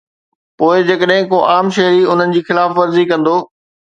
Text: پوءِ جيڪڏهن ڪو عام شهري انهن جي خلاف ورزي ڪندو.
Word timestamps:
پوءِ 0.61 0.79
جيڪڏهن 0.87 1.27
ڪو 1.33 1.41
عام 1.49 1.69
شهري 1.77 2.01
انهن 2.13 2.35
جي 2.37 2.41
خلاف 2.47 2.75
ورزي 2.83 3.07
ڪندو. 3.13 3.37